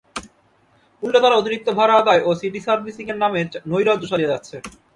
[1.03, 4.55] উল্টো তারা অতিরিক্ত ভাড়া আদায় ও সিটিং সার্ভিসের নামে নৈরাজ্য চালিয়ে যাচ্ছে।